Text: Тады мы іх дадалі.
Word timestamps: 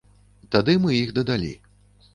Тады 0.55 0.77
мы 0.87 0.97
іх 1.03 1.15
дадалі. 1.21 1.53